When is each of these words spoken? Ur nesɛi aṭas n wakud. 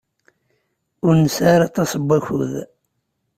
Ur 1.05 1.13
nesɛi 1.23 1.57
aṭas 1.67 1.91
n 1.95 2.01
wakud. 2.07 2.53